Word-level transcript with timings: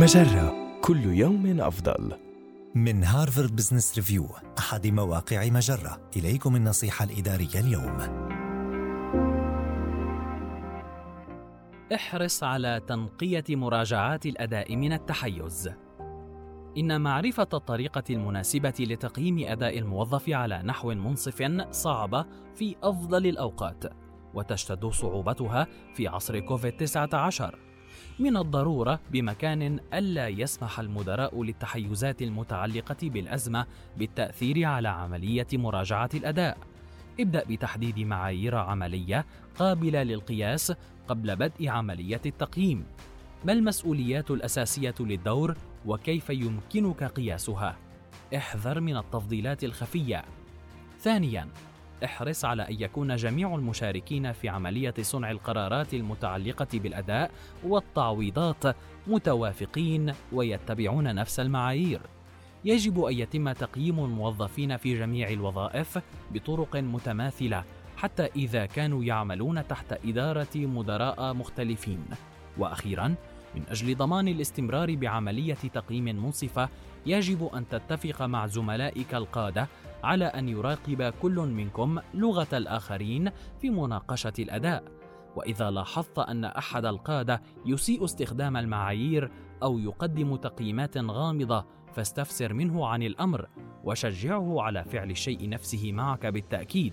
مجرة 0.00 0.80
كل 0.80 1.04
يوم 1.04 1.60
أفضل. 1.60 2.12
من 2.74 3.04
هارفارد 3.04 3.56
بزنس 3.56 3.96
ريفيو 3.96 4.26
أحد 4.58 4.86
مواقع 4.86 5.48
مجرة 5.48 6.10
إليكم 6.16 6.56
النصيحة 6.56 7.04
الإدارية 7.04 7.60
اليوم 7.60 7.96
احرص 11.94 12.42
على 12.42 12.80
تنقية 12.88 13.44
مراجعات 13.50 14.26
الأداء 14.26 14.76
من 14.76 14.92
التحيز. 14.92 15.70
إن 16.78 17.00
معرفة 17.00 17.48
الطريقة 17.54 18.04
المناسبة 18.10 18.74
لتقييم 18.80 19.38
أداء 19.48 19.78
الموظف 19.78 20.28
على 20.28 20.62
نحو 20.62 20.94
منصف 20.94 21.52
صعبة 21.70 22.26
في 22.54 22.76
أفضل 22.82 23.26
الأوقات، 23.26 23.84
وتشتد 24.34 24.86
صعوبتها 24.86 25.66
في 25.94 26.08
عصر 26.08 26.40
كوفيد-19 26.40 27.67
من 28.18 28.36
الضرورة 28.36 29.00
بمكان 29.10 29.80
ألا 29.94 30.28
يسمح 30.28 30.80
المدراء 30.80 31.42
للتحيزات 31.42 32.22
المتعلقة 32.22 32.96
بالأزمة 33.02 33.66
بالتأثير 33.96 34.64
على 34.64 34.88
عملية 34.88 35.46
مراجعة 35.52 36.10
الأداء. 36.14 36.58
ابدأ 37.20 37.44
بتحديد 37.44 37.98
معايير 37.98 38.54
عملية 38.54 39.26
قابلة 39.58 40.02
للقياس 40.02 40.72
قبل 41.08 41.36
بدء 41.36 41.68
عملية 41.68 42.20
التقييم. 42.26 42.84
ما 43.44 43.52
المسؤوليات 43.52 44.30
الأساسية 44.30 44.94
للدور 45.00 45.56
وكيف 45.86 46.30
يمكنك 46.30 47.04
قياسها؟ 47.04 47.76
احذر 48.36 48.80
من 48.80 48.96
التفضيلات 48.96 49.64
الخفية. 49.64 50.24
ثانياً، 51.00 51.48
احرص 52.04 52.44
على 52.44 52.68
أن 52.68 52.76
يكون 52.80 53.16
جميع 53.16 53.54
المشاركين 53.54 54.32
في 54.32 54.48
عملية 54.48 54.94
صنع 55.00 55.30
القرارات 55.30 55.94
المتعلقة 55.94 56.68
بالأداء 56.74 57.30
والتعويضات 57.64 58.76
متوافقين 59.06 60.12
ويتبعون 60.32 61.14
نفس 61.14 61.40
المعايير. 61.40 62.00
يجب 62.64 63.04
أن 63.04 63.18
يتم 63.18 63.52
تقييم 63.52 64.04
الموظفين 64.04 64.76
في 64.76 64.98
جميع 64.98 65.28
الوظائف 65.28 65.98
بطرق 66.30 66.76
متماثلة 66.76 67.64
حتى 67.96 68.26
إذا 68.36 68.66
كانوا 68.66 69.04
يعملون 69.04 69.68
تحت 69.68 69.92
إدارة 70.04 70.56
مدراء 70.56 71.34
مختلفين. 71.34 72.04
وأخيراً، 72.58 73.14
من 73.54 73.62
أجل 73.70 73.96
ضمان 73.96 74.28
الاستمرار 74.28 74.94
بعملية 74.94 75.54
تقييم 75.54 76.04
منصفة، 76.04 76.68
يجب 77.06 77.50
أن 77.54 77.68
تتفق 77.68 78.22
مع 78.22 78.46
زملائك 78.46 79.14
القادة 79.14 79.68
على 80.04 80.24
أن 80.24 80.48
يراقب 80.48 81.12
كل 81.22 81.34
منكم 81.34 81.98
لغة 82.14 82.48
الآخرين 82.52 83.30
في 83.60 83.70
مناقشة 83.70 84.32
الأداء. 84.38 84.84
وإذا 85.36 85.70
لاحظت 85.70 86.18
أن 86.18 86.44
أحد 86.44 86.84
القادة 86.84 87.42
يسيء 87.66 88.04
استخدام 88.04 88.56
المعايير 88.56 89.30
أو 89.62 89.78
يقدم 89.78 90.36
تقييمات 90.36 90.98
غامضة، 90.98 91.64
فاستفسر 91.94 92.52
منه 92.52 92.86
عن 92.86 93.02
الأمر 93.02 93.48
وشجعه 93.84 94.62
على 94.62 94.84
فعل 94.84 95.10
الشيء 95.10 95.48
نفسه 95.48 95.92
معك 95.92 96.26
بالتأكيد. 96.26 96.92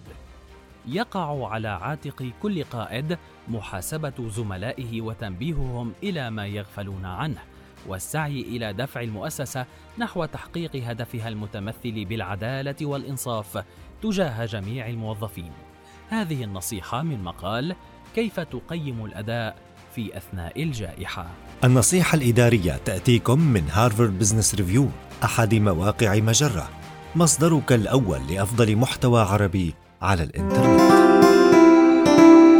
يقع 0.87 1.47
على 1.47 1.67
عاتق 1.67 2.31
كل 2.41 2.63
قائد 2.63 3.17
محاسبة 3.47 4.29
زملائه 4.29 5.01
وتنبيههم 5.01 5.93
إلى 6.03 6.29
ما 6.29 6.47
يغفلون 6.47 7.05
عنه. 7.05 7.41
والسعي 7.87 8.41
إلى 8.41 8.73
دفع 8.73 9.01
المؤسسة 9.01 9.65
نحو 9.97 10.25
تحقيق 10.25 10.75
هدفها 10.75 11.27
المتمثل 11.27 12.05
بالعدالة 12.05 12.75
والإنصاف 12.81 13.63
تجاه 14.03 14.45
جميع 14.45 14.89
الموظفين. 14.89 15.51
هذه 16.09 16.43
النصيحة 16.43 17.03
من 17.03 17.23
مقال 17.23 17.75
كيف 18.15 18.39
تقيم 18.39 19.05
الأداء 19.05 19.55
في 19.95 20.17
أثناء 20.17 20.63
الجائحة. 20.63 21.27
النصيحة 21.63 22.15
الإدارية 22.15 22.77
تأتيكم 22.85 23.39
من 23.39 23.63
هارفارد 23.71 24.19
بزنس 24.19 24.55
ريفيو 24.55 24.87
أحد 25.23 25.55
مواقع 25.55 26.15
مجرة 26.15 26.69
مصدرك 27.15 27.71
الأول 27.73 28.19
لأفضل 28.29 28.75
محتوى 28.75 29.21
عربي 29.21 29.73
على 30.01 30.23
الإنترنت 30.23 30.95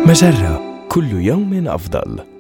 مجرة 0.08 0.86
كل 0.90 1.12
يوم 1.12 1.68
أفضل. 1.68 2.35